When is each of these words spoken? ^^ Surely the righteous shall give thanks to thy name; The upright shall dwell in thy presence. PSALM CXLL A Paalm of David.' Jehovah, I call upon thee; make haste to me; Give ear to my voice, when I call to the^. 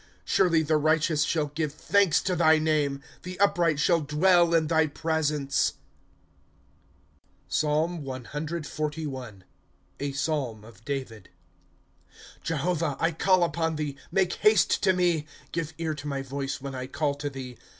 ^^ 0.01 0.03
Surely 0.25 0.63
the 0.63 0.77
righteous 0.77 1.21
shall 1.21 1.45
give 1.53 1.71
thanks 1.71 2.23
to 2.23 2.35
thy 2.35 2.57
name; 2.57 3.03
The 3.21 3.39
upright 3.39 3.79
shall 3.79 3.99
dwell 4.01 4.51
in 4.55 4.65
thy 4.65 4.87
presence. 4.87 5.73
PSALM 7.47 8.01
CXLL 8.01 9.43
A 9.99 10.11
Paalm 10.11 10.63
of 10.63 10.83
David.' 10.83 11.29
Jehovah, 12.43 12.97
I 12.99 13.11
call 13.11 13.43
upon 13.43 13.75
thee; 13.75 13.95
make 14.11 14.33
haste 14.33 14.81
to 14.81 14.93
me; 14.93 15.27
Give 15.51 15.71
ear 15.77 15.93
to 15.93 16.07
my 16.07 16.23
voice, 16.23 16.59
when 16.59 16.73
I 16.73 16.87
call 16.87 17.13
to 17.13 17.29
the^. 17.29 17.55